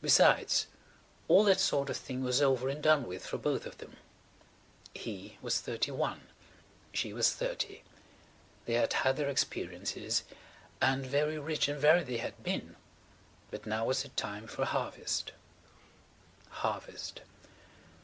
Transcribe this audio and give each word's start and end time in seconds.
Besides, 0.00 0.68
all 1.26 1.42
that 1.42 1.58
sort 1.58 1.90
of 1.90 1.96
thing 1.96 2.22
was 2.22 2.40
over 2.40 2.68
and 2.68 2.80
done 2.80 3.04
with 3.08 3.26
for 3.26 3.38
both 3.38 3.66
of 3.66 3.78
them–he 3.78 5.36
was 5.42 5.60
thirty 5.60 5.90
one, 5.90 6.20
she 6.94 7.12
was 7.12 7.32
thirty–they 7.34 8.72
had 8.72 8.92
had 8.92 9.16
their 9.16 9.28
experiences, 9.28 10.22
and 10.80 11.04
very 11.04 11.40
rich 11.40 11.66
and 11.66 11.80
varied 11.80 12.06
they 12.06 12.18
had 12.18 12.40
been, 12.44 12.76
but 13.50 13.66
now 13.66 13.84
was 13.86 14.04
the 14.04 14.10
time 14.10 14.46
for 14.46 14.64
harvest–harvest. 14.64 17.22